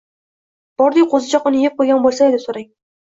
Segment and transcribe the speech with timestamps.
[0.81, 2.67] Bordi-yu qo‘zichoq uni yeb qo‘ygan bo‘lsa-ya?» deb so‘rang.